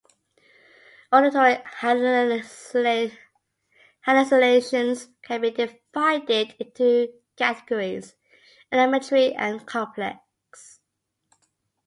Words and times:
Auditory 1.13 1.59
hallucinations 1.79 3.19
can 5.21 5.41
be 5.41 5.51
divided 5.51 6.55
into 6.59 6.65
two 6.73 7.13
categories: 7.37 8.15
elementary 8.71 9.35
and 9.35 9.67
complex. 9.67 10.79